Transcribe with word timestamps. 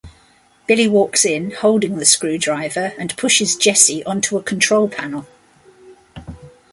Billy 0.65 0.87
walks 0.87 1.25
in, 1.25 1.51
holding 1.51 1.97
the 1.97 2.05
screwdriver, 2.05 2.93
and 2.97 3.15
pushes 3.17 3.55
Jesse 3.55 4.03
onto 4.03 4.35
a 4.35 4.41
control 4.41 4.89
panel. 4.89 5.27